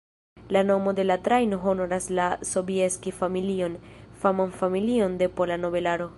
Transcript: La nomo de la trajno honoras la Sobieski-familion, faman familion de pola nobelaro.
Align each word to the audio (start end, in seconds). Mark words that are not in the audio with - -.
La 0.49 0.63
nomo 0.63 0.95
de 0.95 1.03
la 1.03 1.19
trajno 1.21 1.61
honoras 1.63 2.09
la 2.19 2.39
Sobieski-familion, 2.41 3.77
faman 4.25 4.51
familion 4.63 5.19
de 5.19 5.29
pola 5.29 5.59
nobelaro. 5.67 6.09